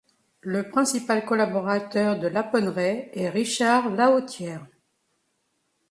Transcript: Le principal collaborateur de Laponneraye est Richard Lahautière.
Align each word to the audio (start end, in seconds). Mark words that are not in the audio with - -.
Le 0.41 0.67
principal 0.67 1.23
collaborateur 1.25 2.17
de 2.17 2.25
Laponneraye 2.27 3.11
est 3.13 3.29
Richard 3.29 3.91
Lahautière. 3.93 4.65